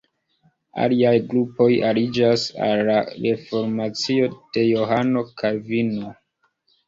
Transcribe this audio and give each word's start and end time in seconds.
Aliaj 0.83 1.11
grupoj 1.33 1.67
aliĝas 1.89 2.45
al 2.69 2.81
la 2.87 2.95
reformacio 3.25 4.31
de 4.57 4.63
Johano 4.69 5.23
Kalvino. 5.43 6.13